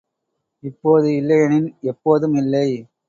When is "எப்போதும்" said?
1.83-2.35